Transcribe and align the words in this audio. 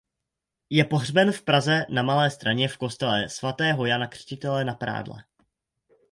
Je 0.69 0.85
pohřben 0.85 1.31
v 1.31 1.41
Praze 1.41 1.85
na 1.89 2.01
Malé 2.03 2.31
Straně 2.31 2.67
v 2.67 2.77
kostele 2.77 3.29
svatého 3.29 3.85
Jana 3.85 4.07
Křtitele 4.07 4.65
Na 4.65 4.75
prádle. 4.75 5.23